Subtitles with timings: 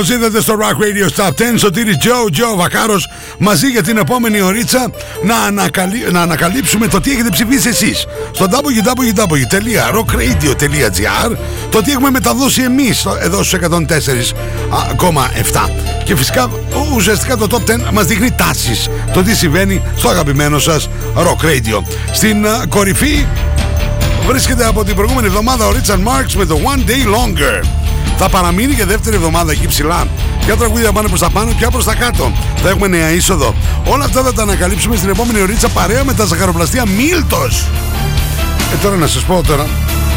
[0.00, 1.32] Καλώς ήρθατε στο Rock Radio Top 10.
[1.56, 4.90] Σωτήρι Τζο, Τζο Βακάρος μαζί για την επόμενη ωρίτσα
[5.24, 6.06] να, ανακαλύ...
[6.10, 11.36] να ανακαλύψουμε το τι έχετε ψηφίσει εσείς στο www.rockradio.gr
[11.70, 13.66] το τι έχουμε μεταδώσει εμείς εδώ στους 104,7.
[16.04, 16.50] Και φυσικά
[16.94, 21.82] ουσιαστικά το Top 10 μας δείχνει τάσεις το τι συμβαίνει στο αγαπημένο σας Rock Radio.
[22.12, 23.26] Στην uh, κορυφή
[24.26, 27.79] βρίσκεται από την προηγούμενη εβδομάδα ο Richard Marks με το One Day Longer.
[28.22, 30.06] Θα παραμείνει για δεύτερη εβδομάδα εκεί ψηλά.
[30.44, 32.32] Ποια τραγούδια πάνε προς τα πάνω, ποια προς τα κάτω.
[32.62, 33.54] Θα έχουμε νέα είσοδο.
[33.84, 37.66] Όλα αυτά θα τα ανακαλύψουμε στην επόμενη ωρίτσα παρέα με τα ζαχαροπλαστεία Μίλτος.
[38.72, 39.66] Ε, τώρα να σας πω τώρα,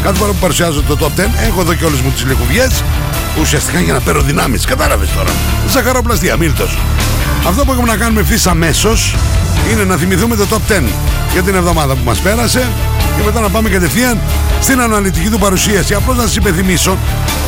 [0.02, 2.66] κάθε φορά που παρουσιάζω το top 10, έχω εδώ και όλες μου τις λικουβιέ.
[3.40, 4.64] Ουσιαστικά για να παίρνω δυνάμεις.
[4.64, 5.30] Κατάλαβες τώρα.
[5.68, 6.78] Ζαχαροπλαστεία Μίλτος.
[7.46, 9.14] Αυτό που έχουμε να κάνουμε ευθύς αμέσως
[9.72, 10.82] είναι να θυμηθούμε το top 10
[11.32, 12.68] για την εβδομάδα που μας πέρασε
[13.16, 14.20] και μετά να πάμε κατευθείαν
[14.60, 15.94] στην αναλυτική του παρουσίαση.
[15.94, 16.98] Απλώς να σας υπενθυμίσω,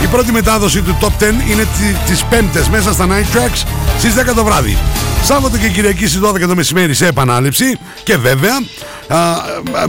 [0.02, 1.11] η πρώτη μετάδοση του Top 10
[1.51, 1.66] είναι
[2.07, 3.63] τις Πέμπτες μέσα στα Night Tracks
[3.99, 4.77] στις 10 το βράδυ.
[5.24, 7.79] Σάββατο και Κυριακή στις 12 το μεσημέρι σε επανάληψη.
[8.02, 8.55] Και βέβαια,
[9.09, 9.38] α, α,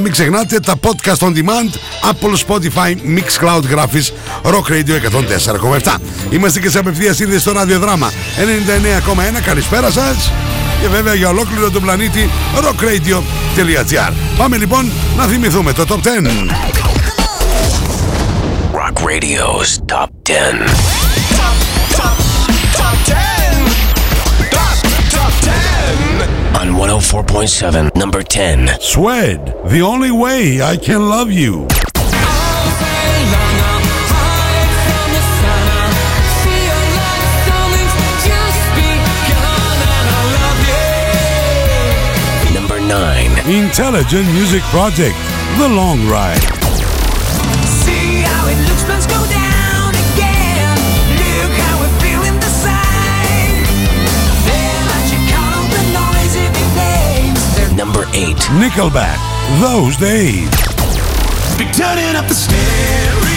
[0.02, 1.76] μην ξεχνάτε τα podcast on demand
[2.12, 4.12] Apple, Spotify, Mixcloud Graphics,
[4.44, 5.98] Rock Radio 104,7.
[6.30, 9.42] Είμαστε και σε απευθείας σύνδεση στο ραδιοδράμα 99,1.
[9.46, 10.32] Καλησπέρα σας.
[10.88, 14.14] Και βέβαια για ολόκληρο τον πλανήτη rockradio.gr.
[14.38, 16.00] Πάμε λοιπόν να θυμηθούμε το Top 10.
[18.74, 20.32] Rock Radio's Top 10.
[21.40, 21.58] Top,
[21.98, 22.18] top,
[22.80, 23.16] top 10.
[24.56, 24.76] Top,
[25.16, 26.62] top 10.
[26.62, 26.68] On
[27.02, 28.70] 104.7, number 10.
[28.80, 29.40] Swed,
[29.74, 31.77] the only way I can love you.
[43.48, 45.16] Intelligent Music Project,
[45.58, 46.42] The Long Ride.
[47.64, 50.76] See how it looks, let's go down again.
[51.16, 53.64] Look how we're feeling the same.
[54.44, 57.78] Then I check out all the noise if it names.
[57.78, 58.36] Number 8.
[58.60, 59.16] Nickelback,
[59.62, 60.50] Those Days.
[61.58, 63.37] Be turning up the stereo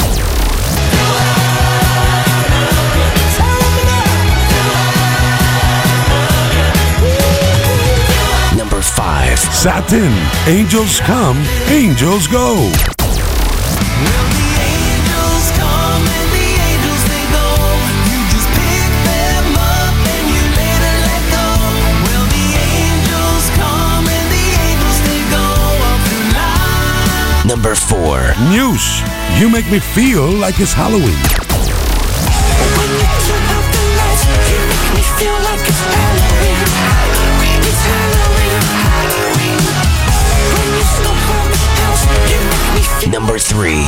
[9.63, 10.09] they
[10.47, 12.71] Angels come, angels go.
[27.45, 28.33] Number 4.
[28.49, 29.01] News.
[29.37, 31.40] You Make Me Feel Like It's Halloween.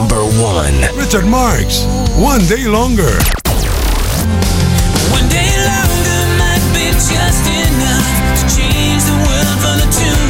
[0.00, 0.96] Number 1.
[0.96, 1.84] Richard Marks,
[2.16, 3.20] One Day Longer.
[5.12, 8.08] One day longer might be just enough
[8.40, 10.29] to change the world for the two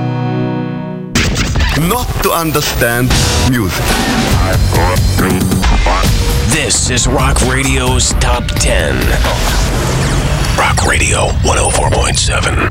[1.87, 3.09] Not to understand
[3.49, 3.85] music.
[6.47, 8.95] This is Rock Radio's Top 10.
[10.57, 12.69] Rock Radio 104.7.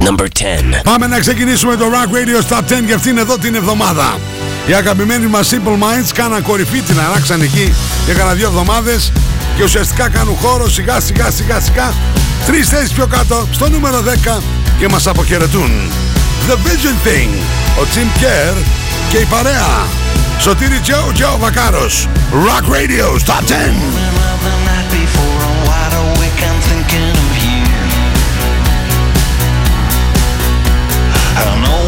[0.00, 0.82] Number 10.
[0.84, 4.18] Πάμε να ξεκινήσουμε το Rock Radio Top 10 για αυτήν εδώ την εβδομάδα.
[4.66, 7.74] Οι αγαπημένοι μας Simple Minds κάναν κορυφή, την αράξαν εκεί
[8.04, 9.12] για κανένα δύο εβδομάδες
[9.56, 11.92] και ουσιαστικά κάνουν χώρο σιγά σιγά σιγά σιγά
[12.46, 14.02] τρεις θέσεις πιο κάτω στο νούμερο
[14.38, 14.42] 10
[14.78, 15.70] και μας αποχαιρετούν.
[16.47, 17.29] The Vision Thing,
[17.79, 18.55] ο Jim Kerr
[19.09, 19.87] και η παρέα.
[20.39, 22.07] Σωτήρι Τζο, Τζο Βακάρος.
[22.31, 24.07] Rock Radio Top 10.
[31.47, 31.80] the night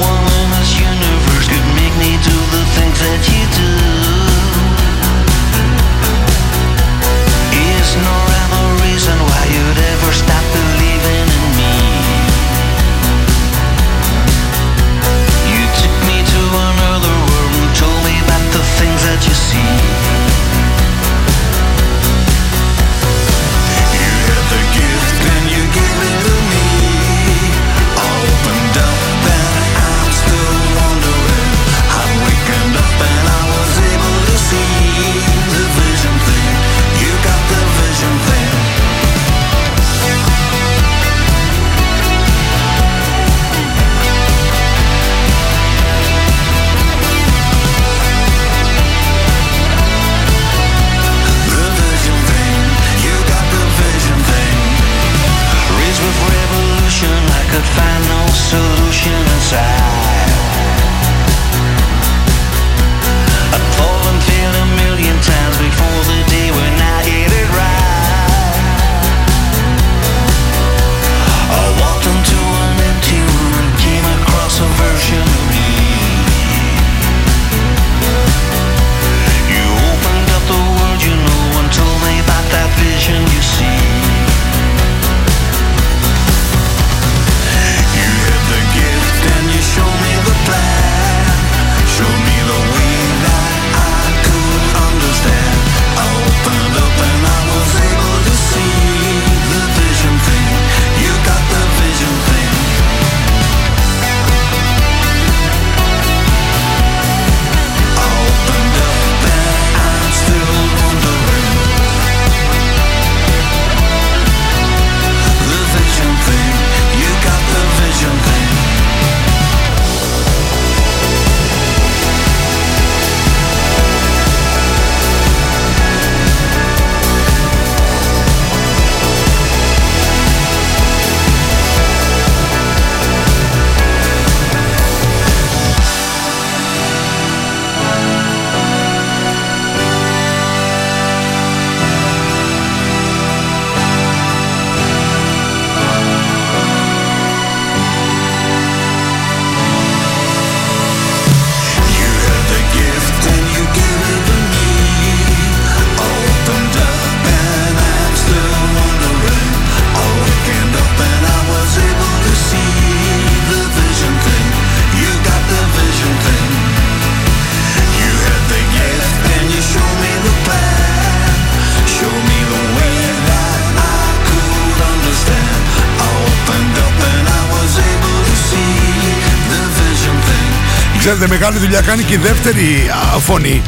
[181.07, 183.63] Ξέρετε, μεγάλη δουλειά κάνει και η δεύτερη α, φωνή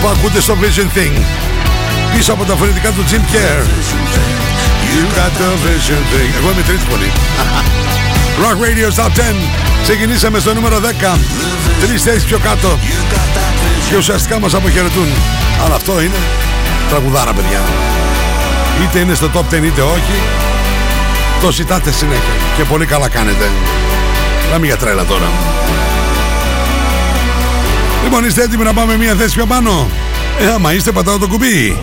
[0.00, 1.16] που ακούτε στο Vision Thing.
[2.16, 3.62] Πίσω από τα φωνητικά του Jim Kerr.
[4.92, 6.30] You got the vision thing.
[6.38, 7.10] Εγώ είμαι τρίτη φωνή.
[8.42, 9.10] Rock Radio Top 10.
[9.82, 10.80] Ξεκινήσαμε στο νούμερο
[11.14, 11.18] 10.
[11.86, 12.78] Τρεις θέσεις πιο κάτω.
[13.88, 15.08] Και ουσιαστικά μας αποχαιρετούν.
[15.64, 16.20] Αλλά αυτό είναι
[16.88, 17.60] τραγουδάρα, παιδιά.
[18.82, 20.16] Είτε είναι στο Top 10 είτε όχι.
[21.40, 22.34] Το ζητάτε συνέχεια.
[22.56, 23.50] Και πολύ καλά κάνετε.
[24.50, 25.26] Πάμε για τρέλα τώρα.
[28.02, 29.88] Λοιπόν, είστε έτοιμοι να πάμε μία θέση πιο πάνω;
[30.40, 31.76] Ε, άμα είστε, πατάω το κουμπί.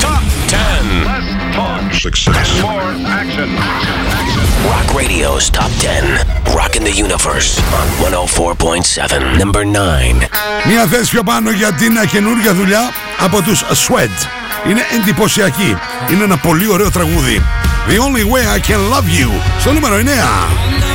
[0.00, 1.26] Top 10.
[4.72, 6.18] Rock Radio's Top 10.
[6.58, 9.38] Rock in the Universe on 104.7.
[9.42, 10.28] Number 9.
[10.68, 14.28] Μία θέση πιο πάνω για την καινούργια δουλειά από τους Sweat.
[14.70, 15.76] Είναι εντυπωσιακή.
[16.12, 17.42] Είναι ένα πολύ ωραίο τραγούδι.
[17.88, 19.30] The Only Way I Can Love You.
[19.60, 20.85] Στο νούμερο 9.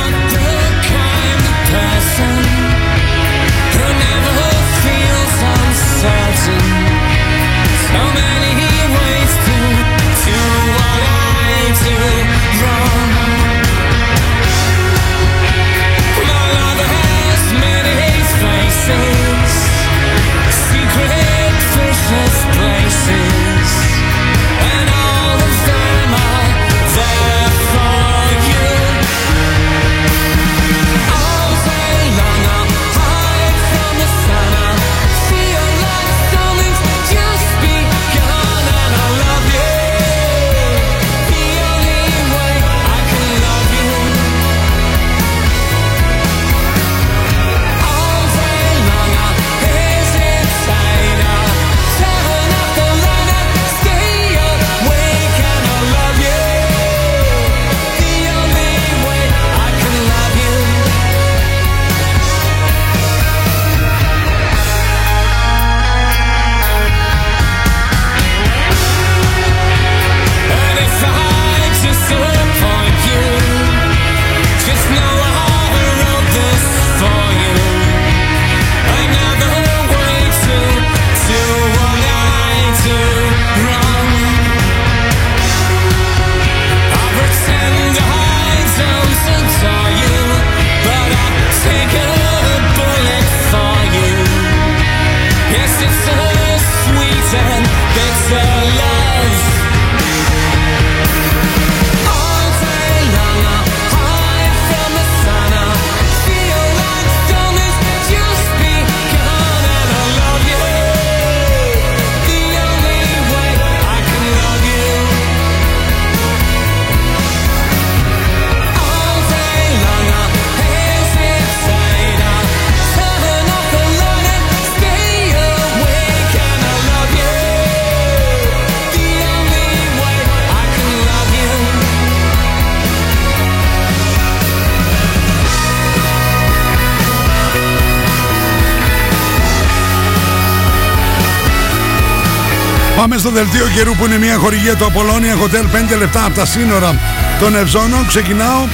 [143.02, 146.46] Πάμε στο δελτίο καιρού που είναι μια χορηγία του Απολώνια Hotel 5 λεπτά από τα
[146.46, 146.98] σύνορα
[147.38, 148.06] των Ευζώνων.
[148.06, 148.66] Ξεκινάω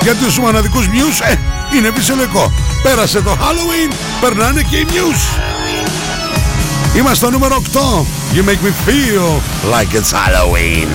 [0.01, 1.35] Για τους μοναδικούς Muse, ε,
[1.77, 2.51] είναι φυσιολογικό.
[2.83, 5.39] Πέρασε το Halloween, περνάνε και οι Muse.
[6.96, 7.78] Είμαστε στο νούμερο 8.
[8.34, 9.26] You make me feel
[9.74, 10.90] like it's Halloween.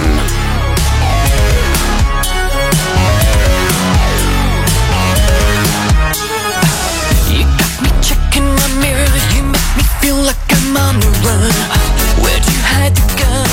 [7.34, 9.10] You got me checking my mirror.
[9.36, 11.54] You make me feel like I'm on the run.
[12.22, 13.50] Where'd you hide the gun?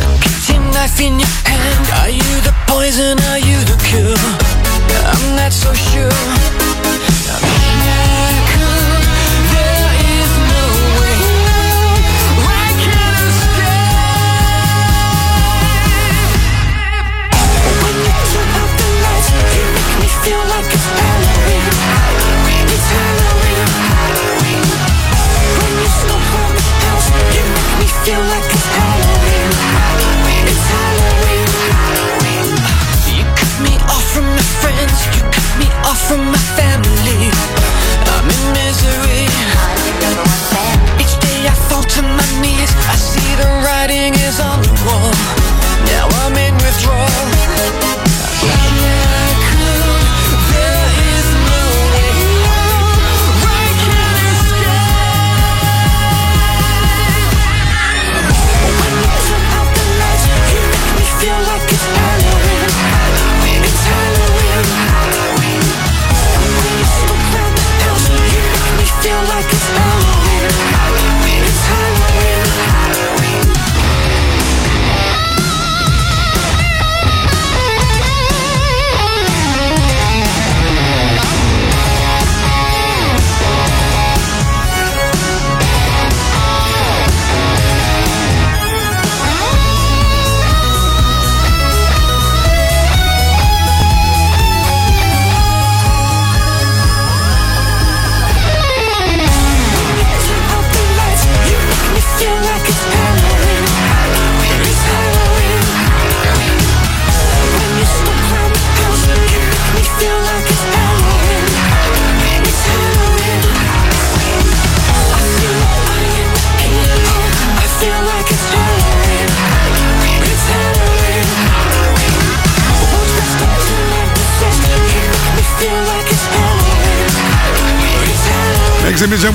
[0.00, 1.84] The kitchen knife in your hand.
[2.00, 3.16] Are you the poison?
[3.32, 4.30] Are you the cure?
[5.12, 6.35] I'm not so sure.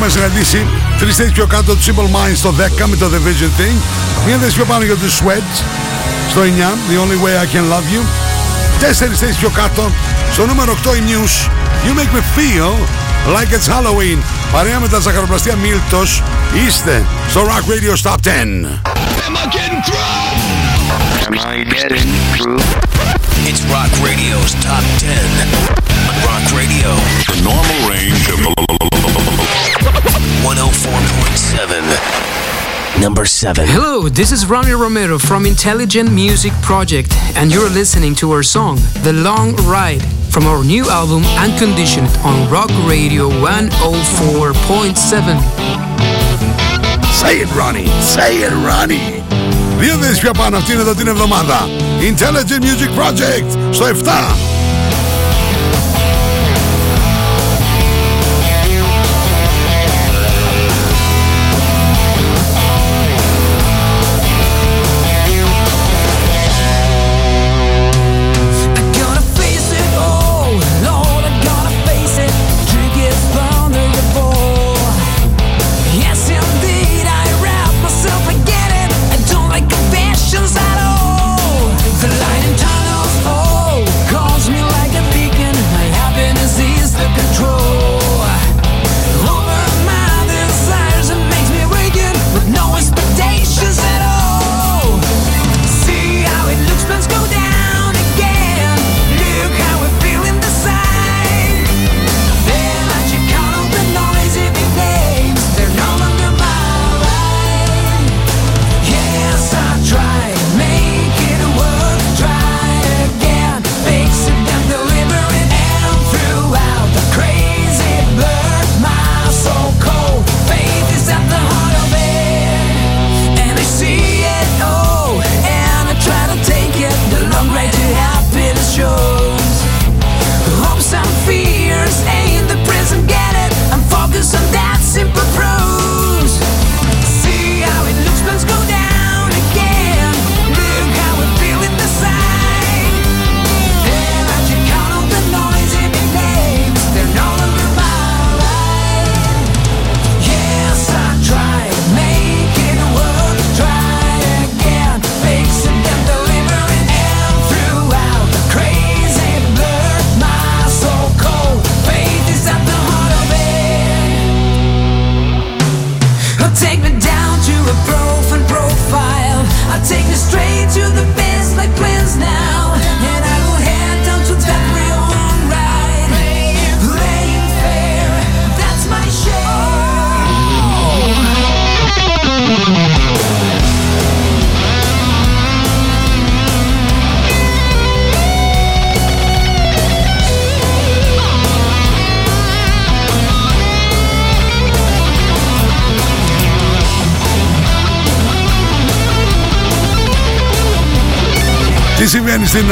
[0.03, 0.67] Έχουμε συναντήσει
[0.99, 3.75] τρεις θέσεις πιο κάτω του Simple Minds στο 10 με το The Vision Thing.
[4.25, 5.63] Μία θέση πιο πάνω για τους Sweat
[6.29, 8.01] στο 9, The Only Way I Can Love You.
[8.79, 9.91] Τέσσερις θέσεις πιο κάτω
[10.31, 11.49] στο νούμερο 8 η Muse.
[11.85, 12.71] You Make Me Feel
[13.35, 14.17] Like It's Halloween.
[14.51, 16.23] Παρέα με τα ζαχαροπλαστεία Μίλτος
[16.67, 18.81] είστε στο Rock Radio Stop 10.
[23.49, 25.11] It's Rock Radio's Top 10.
[26.27, 26.89] Rock Radio.
[27.31, 27.37] The
[33.00, 33.66] Number 7.
[33.66, 38.78] Hello, this is Ronnie Romero from Intelligent Music Project, and you're listening to our song,
[39.02, 45.40] The Long Ride, from our new album Unconditioned on Rock Radio 104.7.
[47.20, 47.88] Say it, Ronnie.
[48.00, 49.22] Say it, Ronnie.
[49.78, 51.68] Δύο θέσεις πιο πάνω αυτήν εδώ την εβδομάδα.
[52.00, 54.36] Intelligent Music Project στο 7.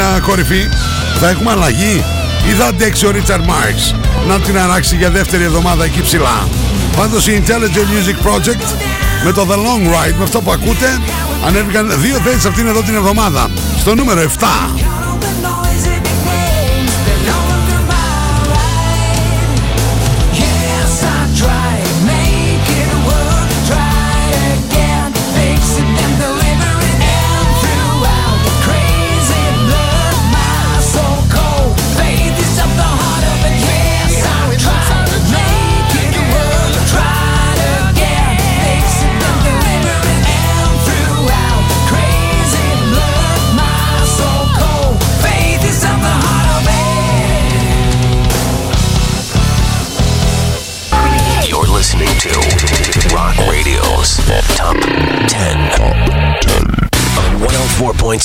[0.00, 0.68] στην α, κορυφή,
[1.20, 2.04] θα έχουμε αλλαγή;
[2.50, 3.94] Ή θα αντέξει ο Richard Marx
[4.28, 6.48] να την αράξει για δεύτερη εβδομάδα εκεί ψηλά;
[6.96, 8.74] Πάντως η Intelligent Music Project
[9.24, 10.98] με το The Long Ride, με αυτό που ακούτε,
[11.46, 13.50] ανέβηκαν δύο θέσεις αυτήν εδώ την εβδομάδα.
[13.78, 14.89] Στο νούμερο 7.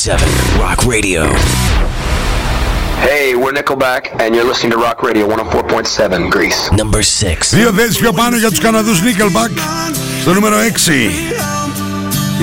[0.06, 1.24] 104.7 Rock Radio.
[3.10, 6.72] Hey, we're Nickelback, and you're listening to Rock Radio 104.7 Greece.
[6.72, 7.56] Number 6.
[7.56, 9.52] Δύο θέσεις πιο πάνω για τους Καναδούς Nickelback.
[10.22, 11.12] Στο νούμερο 6.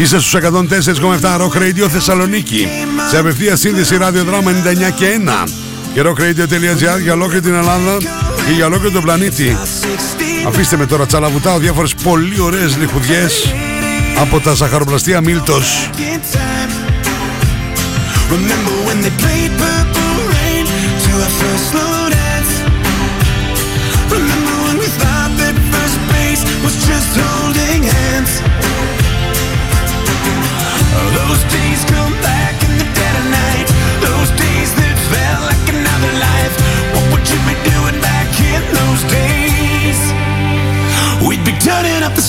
[0.00, 2.68] Είστε στους 104,7 Rock Radio Θεσσαλονίκη.
[3.10, 5.48] Σε απευθεία σύνδεση ραδιοδράμα 99 και 1.
[5.94, 7.96] Και rockradio.gr για ολόκληρη την Ελλάδα
[8.46, 9.56] και για ολόκληρο τον πλανήτη.
[10.46, 13.54] Αφήστε με τώρα τσαλαβουτάω διάφορες πολύ ωραίες λιχουδιές
[14.20, 15.90] από τα ζαχαροπλαστεία Μίλτος.
[18.32, 22.52] Remember when they played Purple Rain to our first slow dance?
[24.08, 28.32] Remember when we thought that first base was just holding hands?
[31.12, 33.68] Those days come back in the dead of night.
[34.00, 36.56] Those days that felt like another life.
[36.96, 40.00] What would you be doing back in those days?
[41.20, 42.24] We'd be turning up the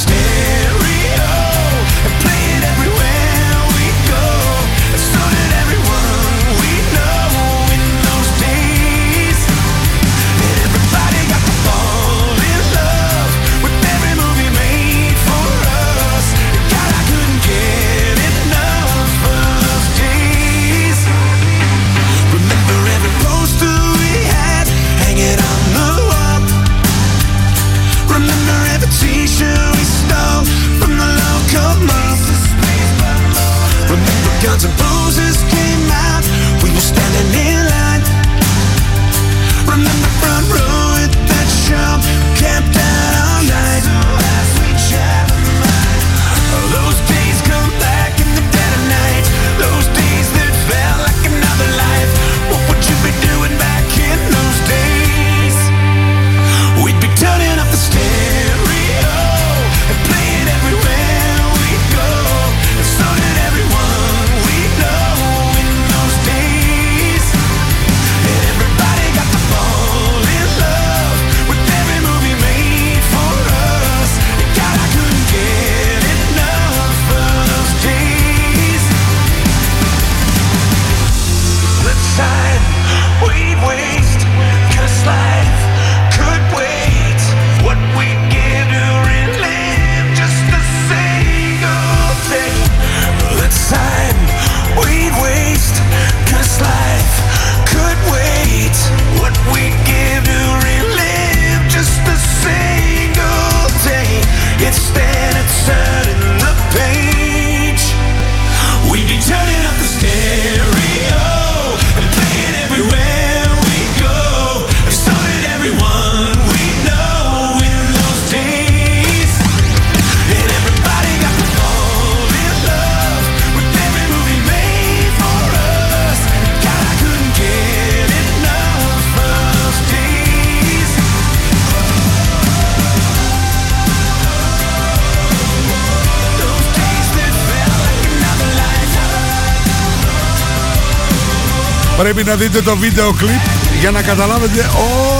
[142.04, 143.42] Πρέπει να δείτε το βίντεο κλιπ
[143.80, 144.70] για να καταλάβετε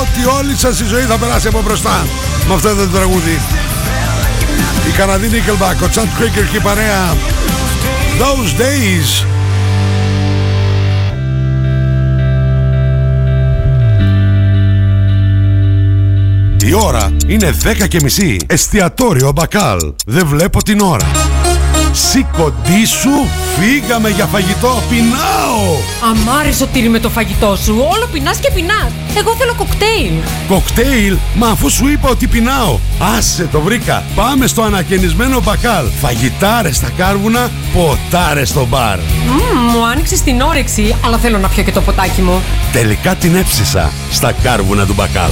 [0.02, 2.08] ότι όλη σας η ζωή θα περάσει από μπροστά
[2.48, 3.40] με αυτό το τραγούδι.
[4.88, 7.16] Η Καναδή Nickelback, ο Chad Krieger και η παρέα
[8.20, 9.26] Those Days
[16.66, 18.38] Η ώρα είναι 10 και μισή.
[18.48, 19.80] Εστιατόριο Μπακάλ.
[20.06, 21.23] Δεν βλέπω την ώρα.
[21.96, 23.28] Σηκωτή σου,
[23.60, 24.82] φύγαμε για φαγητό.
[24.90, 25.76] Πεινάω!
[26.12, 27.76] Αμάρι σωτήρι με το φαγητό σου.
[27.94, 28.92] Όλο πεινάς και πεινάς.
[29.18, 30.14] Εγώ θέλω κοκτέιλ.
[30.48, 32.80] Κοκτέιλ, μα αφού σου είπα ότι πεινάω.
[33.18, 34.04] Άσε το βρήκα.
[34.16, 35.86] Πάμε στο ανακαινισμένο μπακάλ.
[36.02, 39.00] Φαγητάρες στα κάρβουνα, ποτάρες στο μπαρ.
[39.00, 42.42] Μμμ, μου άνοιξε την όρεξη, αλλά θέλω να πιω και το ποτάκι μου.
[42.72, 45.32] Τελικά την έψισα στα κάρβουνα του μπακάλ.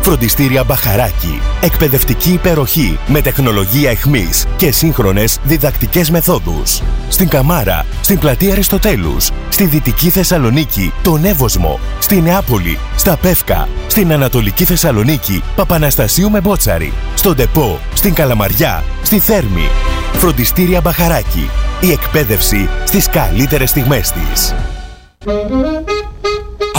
[0.00, 1.40] Φροντιστήρια Μπαχαράκι.
[1.60, 6.82] Εκπαιδευτική υπεροχή με τεχνολογία εχμής και σύγχρονες διδακτικές μεθόδους.
[7.08, 14.12] Στην Καμάρα, στην πλατεία Αριστοτέλους, στη Δυτική Θεσσαλονίκη, τον Εύωσμο, στη Νεάπολη, στα Πεύκα, στην
[14.12, 19.68] Ανατολική Θεσσαλονίκη, Παπαναστασίου με Μπότσαρη, στον Τεπό, στην Καλαμαριά, στη Θέρμη.
[20.12, 21.50] Φροντιστήρια Μπαχαράκι.
[21.80, 24.54] Η εκπαίδευση στις καλύτερες στιγμές της.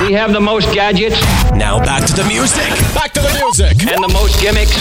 [0.00, 1.20] We have the most gadgets.
[1.52, 2.68] Now back to the music.
[2.94, 3.90] Back to the music.
[3.90, 4.76] And the most gimmicks.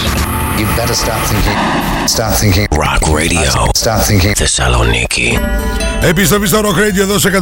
[0.60, 2.08] You better start thinking.
[2.08, 2.68] Start thinking.
[2.78, 3.72] Rock Radio.
[3.76, 4.34] Start thinking.
[4.34, 5.89] Thessaloniki.
[6.02, 7.40] Επιστροφή στο Rock Radio εδώ σε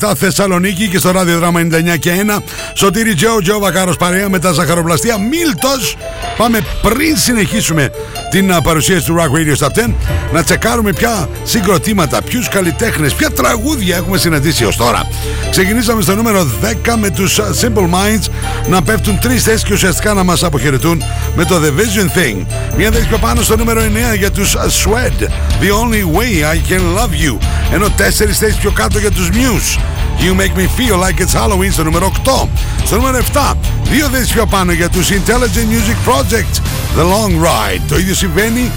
[0.00, 2.38] 104,7 Θεσσαλονίκη και στο ραδιοδράμα 99 και 1.
[2.74, 5.96] Σωτήρι Τζο, Τζο Βακάρος παρέα με τα ζαχαροπλαστεία Μίλτος.
[6.36, 7.90] Πάμε πριν συνεχίσουμε
[8.30, 9.92] την α, παρουσίαση του Rock Radio Stop 10
[10.32, 15.08] να τσεκάρουμε ποια συγκροτήματα, ποιους καλλιτέχνες, ποια τραγούδια έχουμε συναντήσει ως τώρα.
[15.50, 16.50] Ξεκινήσαμε στο νούμερο
[16.86, 18.26] 10 με τους Simple Minds
[18.68, 21.02] να πέφτουν τρεις θέσεις και ουσιαστικά να μας αποχαιρετούν
[21.36, 22.46] με το The Vision Thing.
[22.76, 23.80] Μια θέση πιο πάνω στο νούμερο
[24.12, 25.22] 9 για τους Swed.
[25.60, 27.38] The Only Way I Can Love You.
[27.74, 29.78] Ενώ τέσσερις θέσεις πιο κάτω για τους Muse.
[30.18, 32.48] You Make Me Feel Like It's Halloween στο νούμερο 8.
[32.84, 33.54] Στο νούμερο 7,
[33.90, 36.54] δύο θέσεις πιο πάνω για τους Intelligent Music Project
[36.98, 37.80] The Long Ride.
[37.88, 38.70] Το ίδιο συμβαίνει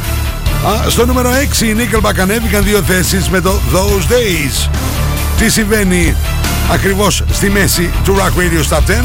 [0.85, 1.29] α, στο νούμερο
[1.59, 1.61] 6.
[1.61, 4.69] Οι Nickelback ανέβηκαν δύο θέσεις με το Those Days.
[5.39, 6.15] Τι συμβαίνει
[6.71, 9.03] ακριβώς στη μέση του Rock Radio Stop 10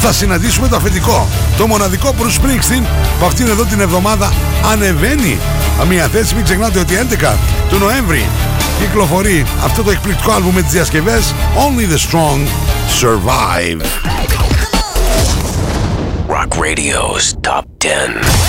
[0.00, 2.82] θα συναντήσουμε το αφεντικό, το μοναδικό Bruce Springsteen
[3.18, 4.32] που αυτήν εδώ την εβδομάδα
[4.72, 5.38] ανεβαίνει
[5.88, 6.34] μια θέση.
[6.34, 7.34] Μην ξεχνάτε ότι 11
[7.70, 8.26] του Νοέμβρη
[8.82, 12.40] κυκλοφορεί αυτό το εκπληκτικό άλμπουμ με τις διασκευές Only the Strong
[13.00, 13.82] Survive.
[16.28, 18.42] Rock Radio's Top 10.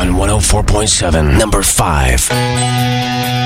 [0.00, 3.45] On 104.7, number 5.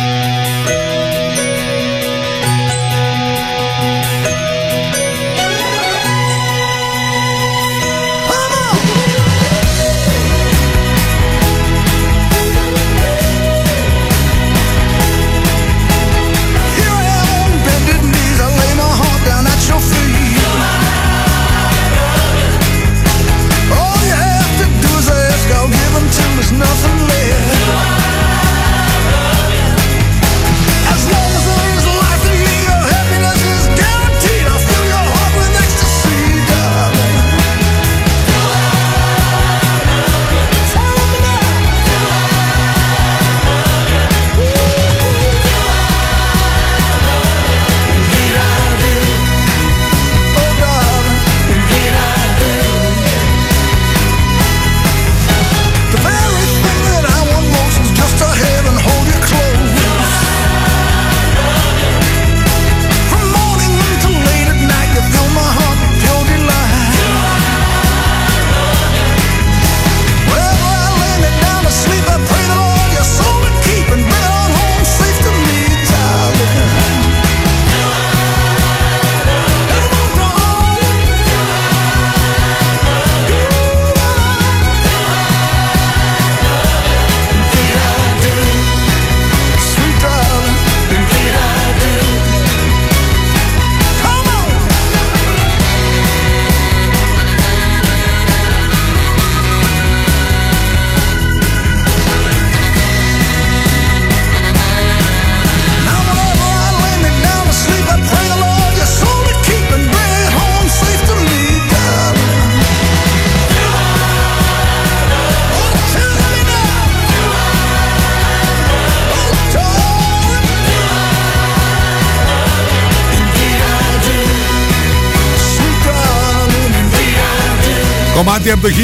[128.42, 128.74] Κομμάτι από το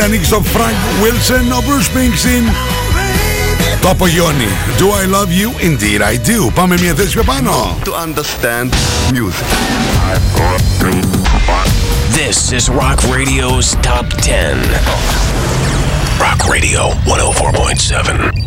[0.00, 2.54] 1965 ανήκει στο Frank Wilson, ο Bruce Springsteen.
[3.80, 4.48] Το απογειώνει.
[4.78, 5.64] Do I love you?
[5.64, 6.50] Indeed I do.
[6.54, 7.78] Πάμε μια θέση πιο πάνω.
[7.84, 8.70] To understand
[9.12, 9.46] music.
[12.14, 14.58] This is Rock Radio's Top 10.
[16.24, 18.43] Rock Radio 104.7.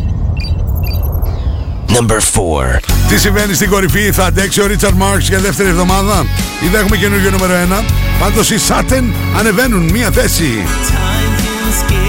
[1.98, 2.80] Number 4.
[3.08, 6.26] Τι συμβαίνει στην κορυφή, θα αντέξει ο Richard Marx για δεύτερη εβδομάδα;
[6.64, 7.84] Ή δεν έχουμε καινούργιο νούμερο 1.
[8.18, 9.04] Πάντως οι Satin
[9.38, 10.64] ανεβαίνουν μία θέση.
[10.66, 12.07] Angels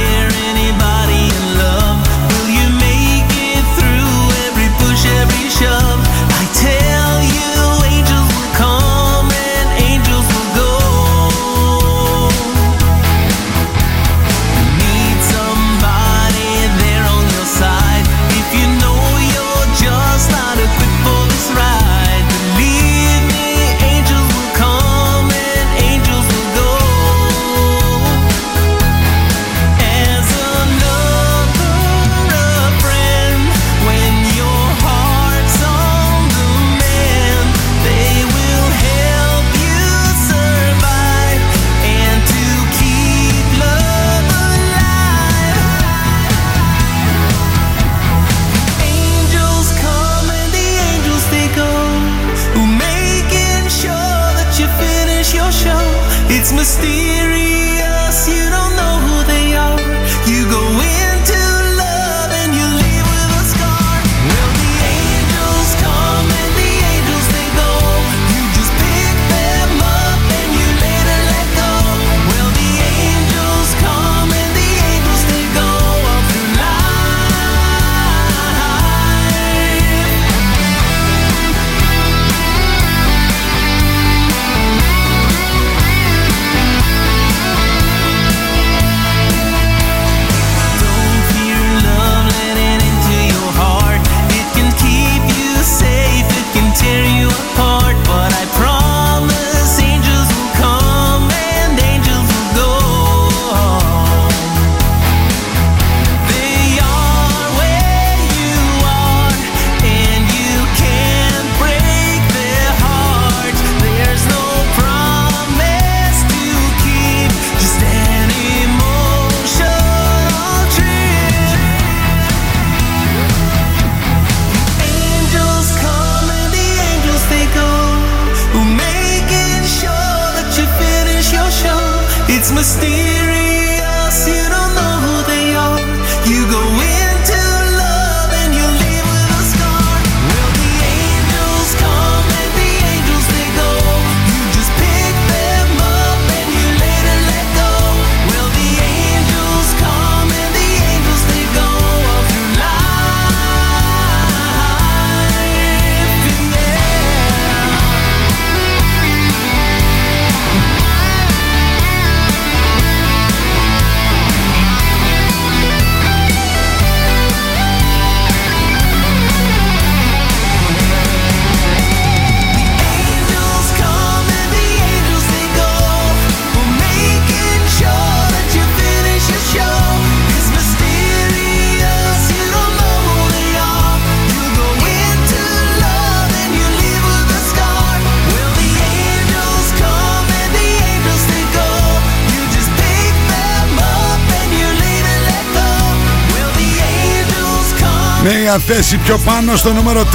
[198.50, 198.60] come?
[198.60, 200.06] Νέα θέση πιο πάνω στο νούμερο 4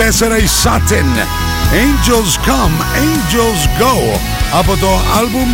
[0.40, 1.26] η Satin.
[1.72, 4.18] Angels Come, Angels Go
[4.58, 5.48] από το άλμπουμ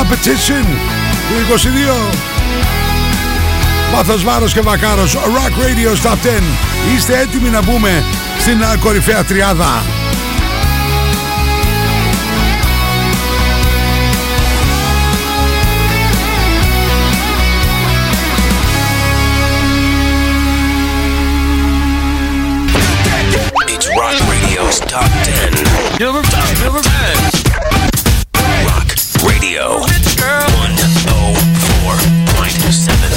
[0.00, 0.66] Appetition
[1.28, 1.56] του
[2.10, 2.14] 22
[3.94, 6.16] Βάθος Βάρος και Βακάρος Rock Radio Top 10
[6.94, 8.04] Είστε έτοιμοι να μπούμε
[8.38, 10.01] στην α, κορυφαία τριάδα
[24.92, 25.56] Top 10.
[26.04, 26.64] Number 5.
[26.64, 26.92] Number 5.
[28.68, 28.88] Rock
[29.24, 29.88] Radio 104.7.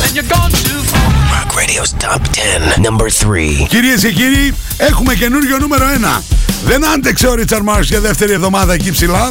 [0.03, 1.07] And you're gone too far.
[1.35, 2.79] Rock Radio's Top 10.
[2.81, 3.67] Number 3.
[3.69, 5.85] Κυρίες και κύριοι, έχουμε καινούριο νούμερο
[6.17, 6.21] 1.
[6.65, 9.29] Δεν άντεξε ο Ρίτσαρ Μάρξ για δεύτερη εβδομάδα εκεί ψηλά.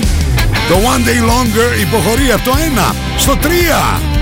[0.68, 2.56] Το One Day Longer υποχωρεί από το
[2.90, 4.13] 1 στο 3.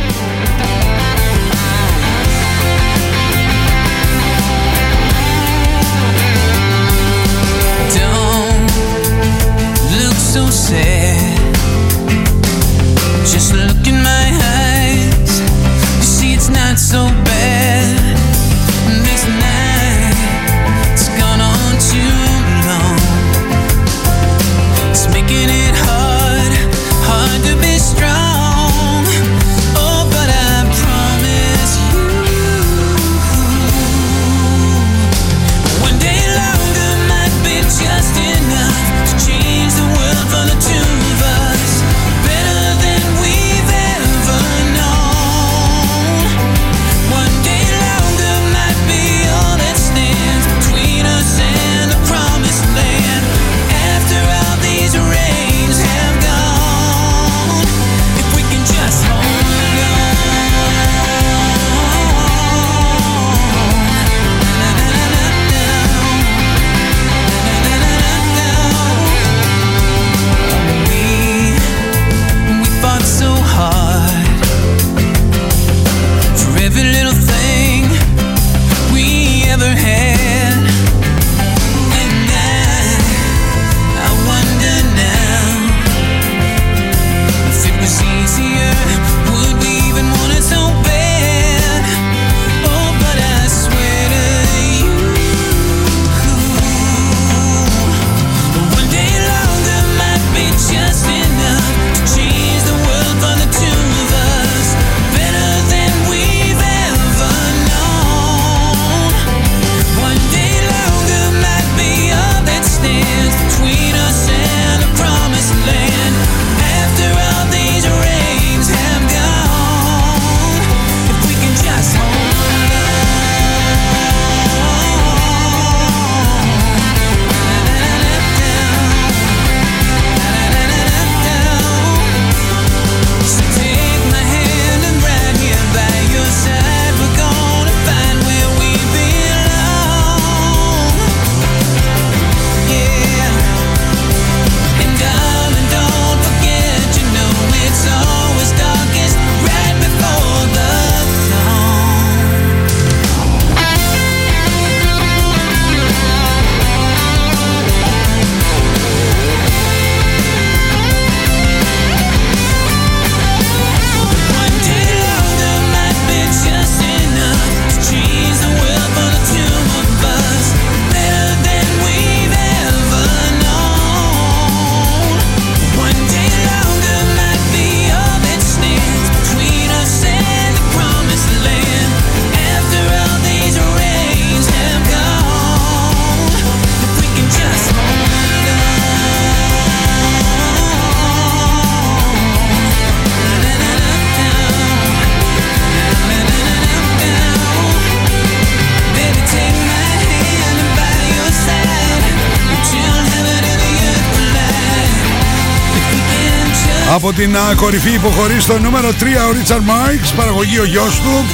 [207.13, 211.25] Από την α, κορυφή υποχωρεί στο νούμερο 3 ο Richard Marx, παραγωγή ο γιος του,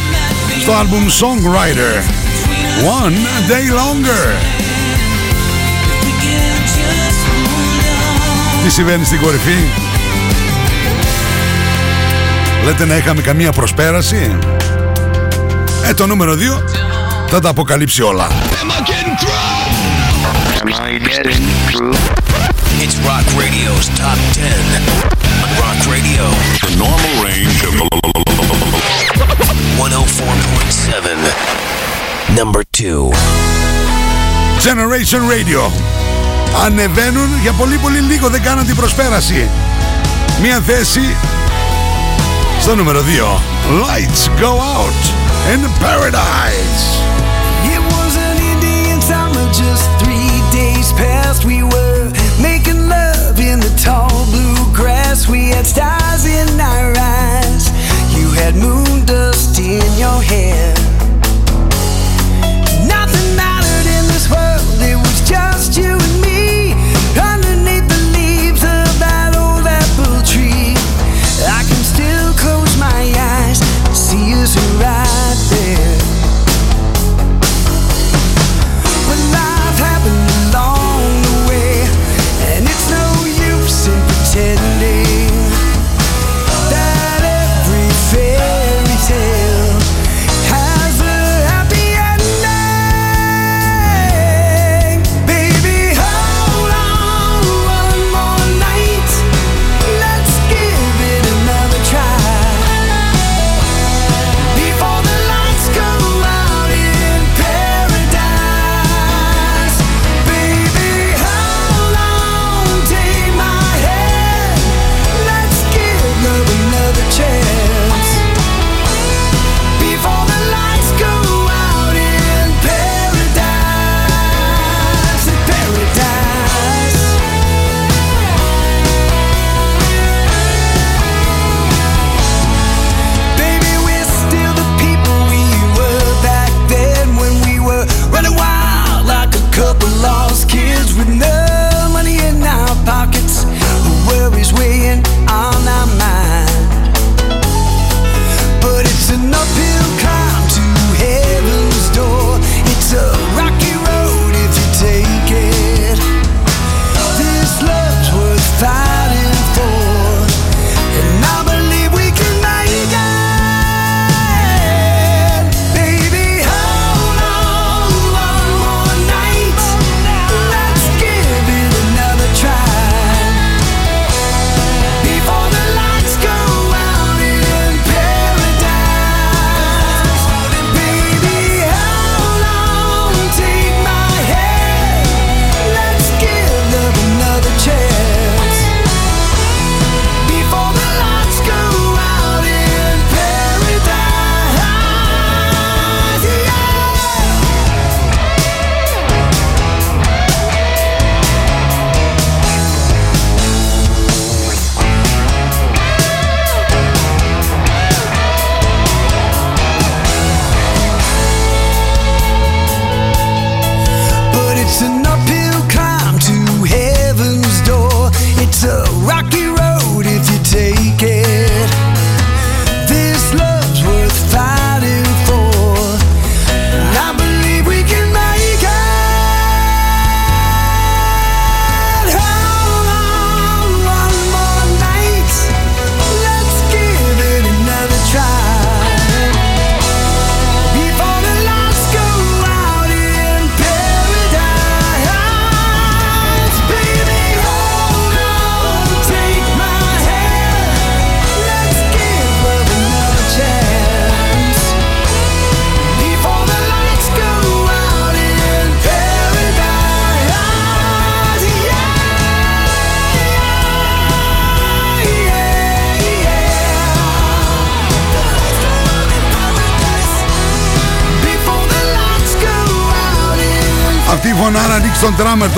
[0.61, 2.03] στο άλμπουμ Songwriter.
[3.03, 3.13] One
[3.51, 4.37] Day Longer.
[8.65, 9.57] Τι συμβαίνει στην κορυφή;
[12.65, 14.39] Λέτε να είχαμε καμία προσπέραση;
[15.89, 16.37] Ε, το νούμερο 2
[17.29, 18.29] θα τα αποκαλύψει όλα.
[22.84, 24.44] It's Rock Radio's Top 10.
[25.44, 26.24] On Rock Radio,
[26.66, 27.74] the normal range of
[29.78, 32.36] 104.7.
[32.36, 33.12] Number 2.
[34.60, 35.72] Generation Radio.
[36.66, 39.50] Ανεβαίνουν για πολύ πολύ λίγο, δεν κάναν την προσπέραση.
[40.42, 41.16] Μία θέση
[42.62, 43.04] στο νούμερο 2.
[43.88, 45.02] Lights go out
[45.54, 46.84] in paradise.
[47.74, 51.40] It was an Indian summer, just three days past.
[51.46, 51.87] We were
[55.31, 57.69] We had stars in our eyes.
[58.17, 60.78] You had moon dust in your hair.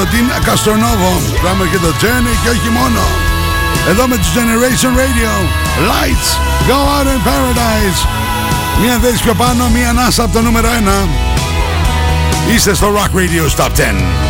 [0.01, 1.21] Τον τράμερ, τον Τιν Καστρονόβο.
[1.43, 3.01] Τράμερ και το Τζένι και όχι μόνο.
[3.89, 5.33] Εδώ με τους Generation Radio.
[5.91, 6.31] Lights
[6.69, 8.01] go out in paradise.
[8.83, 11.09] Μία θέση πιο πάνω, μία ανάσα από το νούμερο 1.
[12.55, 14.30] Είστε στο Rock Radio Top 10.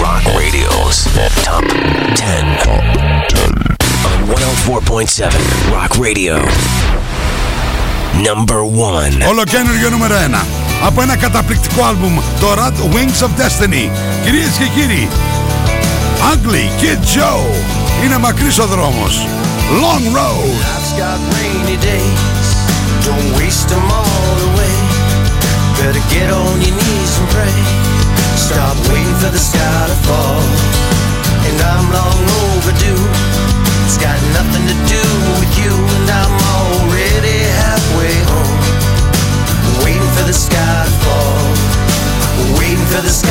[0.00, 1.04] Rock Radio's
[1.44, 2.44] Top 10.
[4.08, 6.36] On 104.7 Rock Radio.
[8.22, 9.28] Number 1.
[9.28, 10.44] Ολοκένουργιο νούμερο 1.
[10.86, 13.90] Από ένα καταπληκτικό άλμπουμ, το Rat Wings of Destiny.
[14.24, 15.08] Κυρίες και κύριοι,
[16.32, 17.44] Ugly Kid Joe.
[18.04, 19.26] Είναι μακρύς ο δρόμος.
[19.82, 20.54] Long Road.
[20.64, 22.48] Life's got rainy days,
[23.06, 24.76] don't waste them all away.
[25.78, 27.89] Better get on your knees and pray.
[28.41, 30.41] Stop waiting for the sky to fall.
[31.47, 33.03] And I'm long overdue.
[33.85, 35.03] It's got nothing to do
[35.39, 38.59] with you, and I'm already halfway home.
[39.85, 41.43] Waiting for the sky to fall.
[42.57, 43.30] Waiting for the sky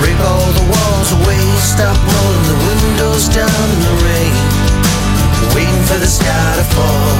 [0.00, 1.42] break all the walls away.
[1.60, 4.36] Stop rolling the windows down in the rain,
[5.54, 7.16] waiting for the sky to fall.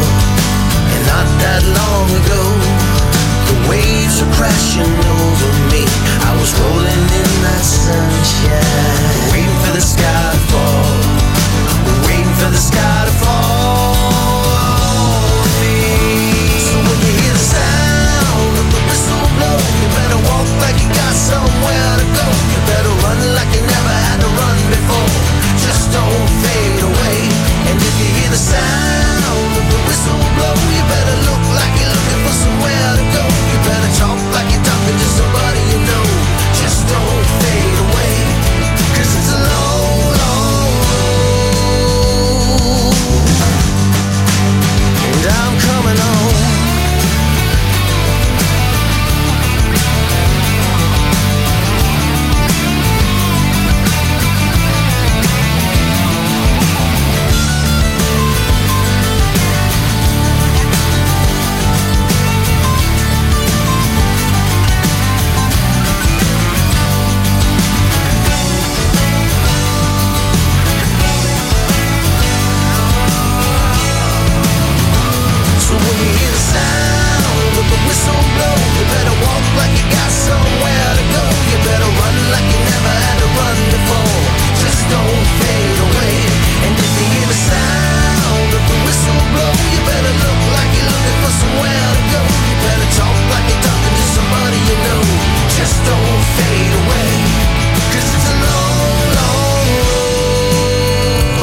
[0.92, 2.42] And not that long ago,
[3.48, 5.84] the waves were crashing over me.
[6.24, 10.15] I was rolling in that sunshine, waiting for the sky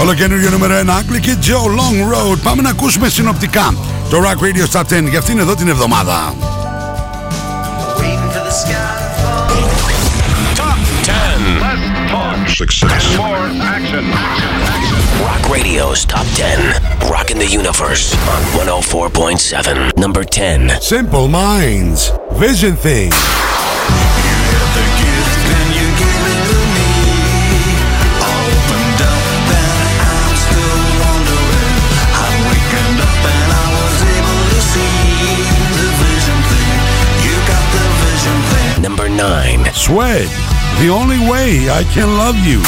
[0.04, 2.38] Ολοκένουργιο νούμερο 1, Ugly Kid Joe, Long Road.
[2.44, 3.74] Πάμε να ακούσουμε συνοπτικά
[4.10, 6.36] το Rock Radio Top 10 για αυτήν εδώ την εβδομάδα.
[7.98, 9.04] Waiting for the sky
[9.50, 9.96] to fall.
[10.62, 11.60] Top 10.
[11.66, 12.38] Less talk.
[12.62, 13.04] Success.
[13.06, 14.06] And more action.
[15.28, 16.60] Rock Radio's Top 10.
[17.16, 19.98] Rocking the Universe on 104.7.
[20.06, 20.82] Number 10.
[20.82, 22.00] Simple Minds,
[22.46, 23.12] Vision Thing.
[39.76, 39.98] 9.
[40.80, 42.62] The Only Way I Can Love You.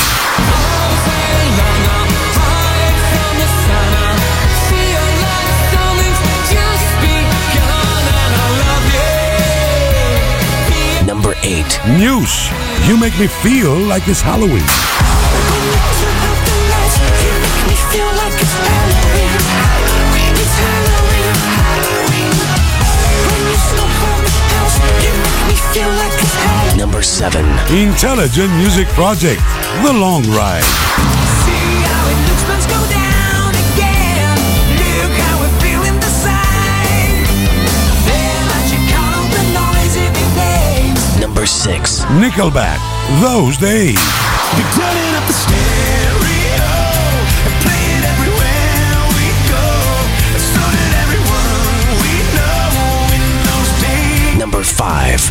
[11.05, 11.79] Number 8.
[11.97, 12.49] Muse,
[12.87, 14.65] You Make Me Feel Like It's Halloween.
[27.15, 29.39] Number Intelligent Music Project,
[29.83, 30.65] The Long Ride.
[41.21, 42.03] Number 6.
[42.19, 42.79] Nickelback,
[43.21, 44.34] Those Days.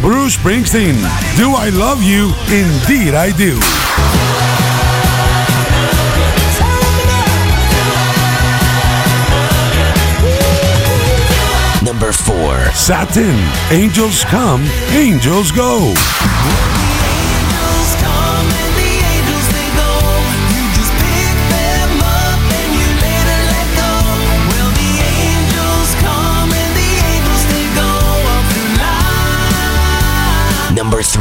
[0.04, 0.96] Bruce Springsteen,
[1.38, 2.26] Do I Love You?
[2.52, 3.54] Indeed I Do.
[11.82, 12.74] Number 4.
[12.74, 13.34] Satin,
[13.70, 15.94] Angels Come, Angels Go.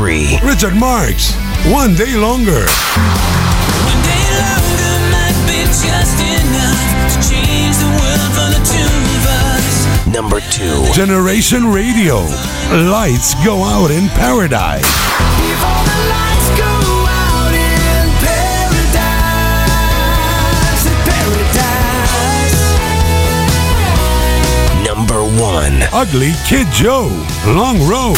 [0.03, 1.33] Richard Marks,
[1.71, 2.67] One Day Longer.
[2.67, 4.83] One day longer
[10.11, 12.17] Number two, Generation Radio,
[12.91, 14.83] Lights Go Out in Paradise.
[20.83, 22.03] In paradise.
[24.85, 27.07] Number one, Ugly Kid Joe,
[27.47, 28.17] Long Road.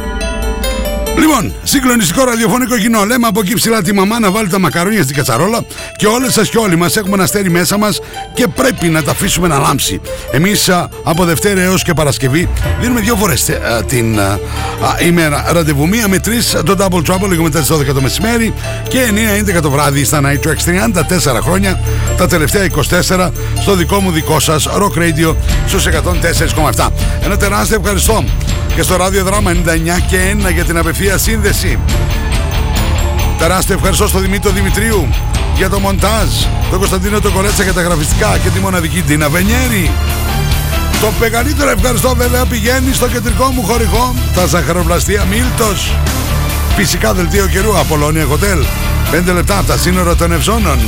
[1.21, 3.03] Λοιπόν, συγκλονιστικό ραδιοφωνικό κοινό.
[3.05, 5.65] Λέμε από εκεί ψηλά τη μαμά να βάλει τα μακαρόνια στην κατσαρόλα
[5.95, 7.99] και όλες σας και όλοι μας έχουμε ένα αστέρι μέσα μας
[8.33, 10.01] και πρέπει να τα αφήσουμε να λάμψει.
[10.31, 10.69] Εμείς
[11.03, 12.49] από Δευτέρα έως και Παρασκευή
[12.79, 13.49] δίνουμε δύο φορές
[13.87, 14.39] την α, α,
[15.05, 15.87] ημέρα ραντεβού.
[15.87, 18.53] Μία με τρεις το Double Trouble λίγο μετά τις 12 το μεσημέρι
[18.87, 18.99] και
[19.57, 20.63] 9-11 το βράδυ στα Night Tracks.
[21.37, 21.79] 34 χρόνια,
[22.17, 22.67] τα τελευταία
[23.09, 23.29] 24
[23.61, 25.35] στο δικό μου δικό σας Rock Radio
[25.67, 26.87] στους 104,7.
[27.23, 28.23] Ένα τεράστιο ευχαριστώ
[28.75, 29.55] και στο ράδιο δράμα 99
[30.07, 31.79] και 1 για την απευθεία σύνδεση.
[33.37, 35.09] Τεράστιο ευχαριστώ στο Δημήτρη Δημητρίου
[35.55, 36.29] για το μοντάζ,
[36.69, 39.91] τον Κωνσταντίνο τον Κορέτσα για τα γραφιστικά και τη μοναδική Τίνα Βενιέρη.
[41.01, 45.95] Το μεγαλύτερο ευχαριστώ βέβαια πηγαίνει στο κεντρικό μου χωρικό, τα ζαχαροπλαστεία Μίλτος.
[46.75, 48.65] Φυσικά δελτίο καιρού, Απολώνια Hotel.
[49.29, 50.79] 5 λεπτά από τα σύνορα των Ευζώνων.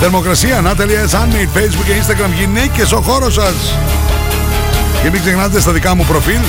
[0.00, 3.54] Θερμοκρασία, Natalia Sunmade, Facebook και Instagram, γυναίκες ο χώρος σας.
[5.02, 6.40] Και μην ξεχνάτε στα δικά μου προφίλ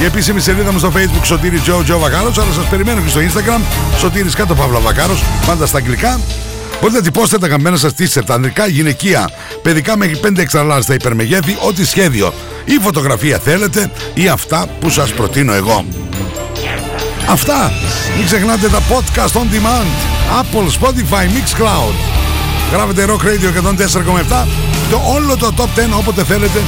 [0.00, 3.20] η επίσημη σελίδα μου στο facebook Σωτήρι Τζο Τζο Βακάρος αλλά σας περιμένω και στο
[3.20, 3.60] instagram
[3.98, 6.20] Σωτήρης κάτω Παύλα Βακάρος πάντα στα αγγλικά
[6.80, 9.30] Μπορείτε να τυπώσετε τα καμπένα σας t-shirt, ανδρικά, γυναικεία,
[9.62, 12.32] παιδικά μέχρι 5 εξtra στα υπερμεγέθη, ό,τι σχέδιο
[12.64, 15.84] ή φωτογραφία θέλετε ή αυτά που σας προτείνω εγώ.
[17.30, 17.72] Αυτά.
[18.16, 19.88] Μην ξεχνάτε τα podcast on demand.
[20.40, 21.94] Apple, Spotify, Mixcloud.
[22.72, 23.48] Γράφετε Rock Radio
[24.42, 24.46] 104,7
[24.90, 26.62] το όλο το top 10 όποτε θέλετε,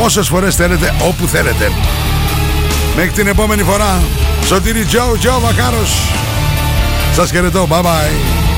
[0.00, 1.72] όσες φορές θέλετε, όπου θέλετε.
[2.96, 4.02] Μέχρι την επόμενη φορά,
[4.44, 5.90] Σωτήρι Τζο, Τζο Βακάρος.
[7.14, 8.51] Σας χαιρετώ, bye bye.